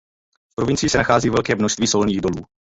[0.51, 2.45] V provincii se nachází velké množství solných dolů.